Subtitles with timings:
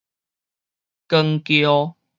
[1.07, 1.95] 扛轎